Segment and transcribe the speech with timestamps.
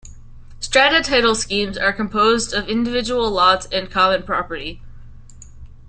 [0.59, 4.81] Strata Title Schemes are composed of individual lots and common property.